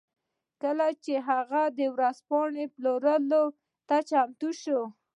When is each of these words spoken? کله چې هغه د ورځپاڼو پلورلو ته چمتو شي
کله 0.61 0.87
چې 1.03 1.13
هغه 1.29 1.61
د 1.79 1.79
ورځپاڼو 1.95 2.63
پلورلو 2.75 3.43
ته 3.87 3.97
چمتو 4.09 4.49
شي 4.61 4.77